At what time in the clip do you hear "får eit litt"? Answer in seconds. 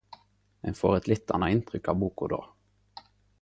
0.79-1.33